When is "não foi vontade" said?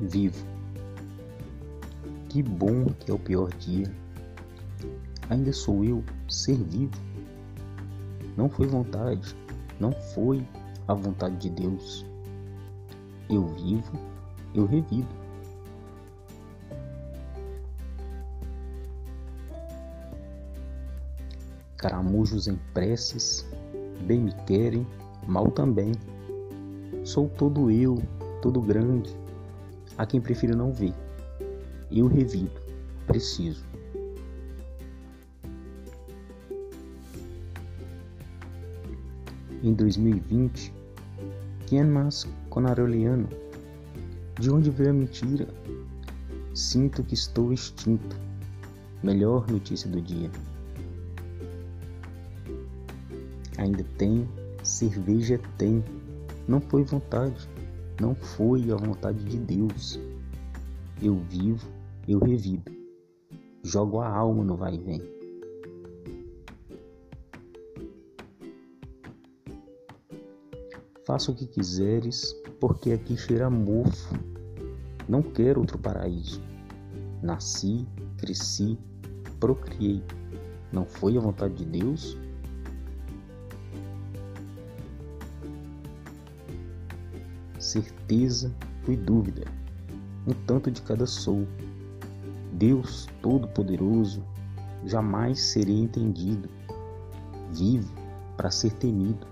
8.36-9.34, 56.46-57.48